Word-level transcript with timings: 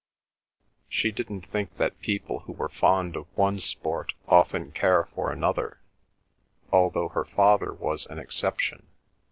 She 0.89 1.11
didn't 1.11 1.41
think 1.45 1.77
that 1.77 1.99
people 1.99 2.39
who 2.39 2.53
were 2.53 2.69
fond 2.69 3.15
of 3.15 3.27
one 3.37 3.59
sport 3.59 4.13
often 4.27 4.71
care 4.71 5.05
for 5.13 5.31
another, 5.31 5.77
although 6.71 7.09
her 7.09 7.23
father 7.25 7.71
was 7.71 8.07
an 8.07 8.17
exception. 8.17 8.87